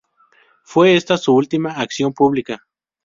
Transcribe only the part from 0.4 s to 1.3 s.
Fue esta